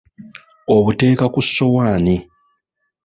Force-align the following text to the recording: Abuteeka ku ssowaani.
Abuteeka 0.75 1.25
ku 1.33 1.39
ssowaani. 1.47 2.15